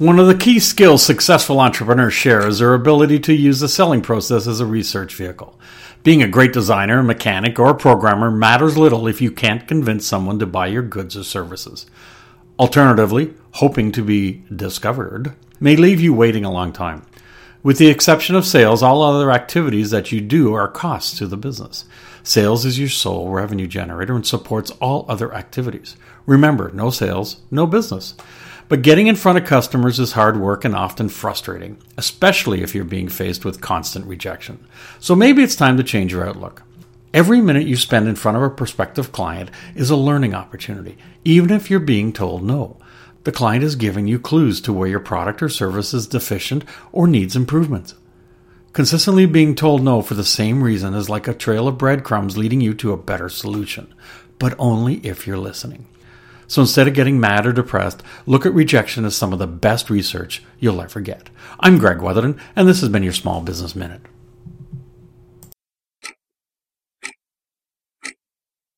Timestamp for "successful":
1.04-1.60